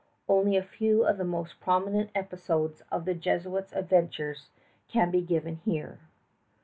[0.27, 4.49] Only a few of the most prominent episodes in the Jesuits' adventures
[4.87, 5.99] can be given here.